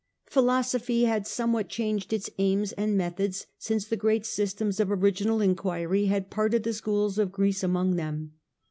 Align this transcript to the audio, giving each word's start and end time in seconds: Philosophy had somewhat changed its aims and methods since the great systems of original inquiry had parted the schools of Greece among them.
Philosophy 0.25 1.03
had 1.03 1.27
somewhat 1.27 1.69
changed 1.69 2.11
its 2.11 2.27
aims 2.39 2.71
and 2.71 2.97
methods 2.97 3.45
since 3.59 3.85
the 3.85 3.95
great 3.95 4.25
systems 4.25 4.79
of 4.79 4.91
original 4.91 5.41
inquiry 5.41 6.05
had 6.07 6.31
parted 6.31 6.63
the 6.63 6.73
schools 6.73 7.19
of 7.19 7.31
Greece 7.31 7.61
among 7.61 7.97
them. 7.97 8.33